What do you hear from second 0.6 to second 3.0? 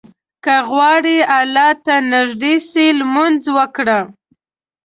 غواړې الله ته نيږدى سې،